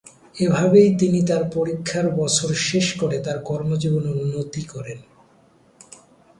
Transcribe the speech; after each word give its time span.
এভাবেই 0.35 0.89
তিনি 0.95 1.19
তার 1.25 1.43
পরীক্ষার 1.53 2.07
বছর 2.15 2.49
শেষ 2.69 2.87
করে 2.97 3.17
তার 3.19 3.37
কর্মজীবনে 3.43 4.11
উন্নতি 4.13 4.61
করেন। 4.63 4.99